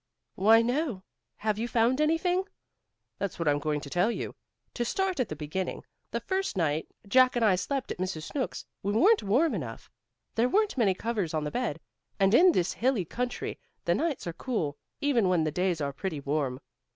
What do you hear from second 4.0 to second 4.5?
you.